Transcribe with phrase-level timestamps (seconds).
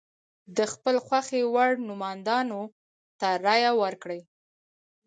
[0.57, 2.61] د خپل خوښې وړ نوماندانو
[3.19, 4.21] ته رایه ورکړي.